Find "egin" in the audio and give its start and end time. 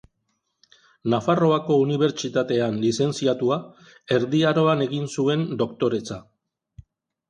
4.91-5.09